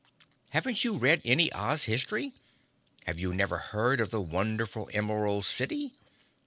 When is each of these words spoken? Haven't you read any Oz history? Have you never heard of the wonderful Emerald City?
Haven't 0.49 0.83
you 0.83 0.97
read 0.97 1.21
any 1.23 1.53
Oz 1.53 1.83
history? 1.83 2.33
Have 3.05 3.19
you 3.19 3.35
never 3.35 3.59
heard 3.59 4.01
of 4.01 4.09
the 4.09 4.19
wonderful 4.19 4.89
Emerald 4.91 5.45
City? 5.45 5.93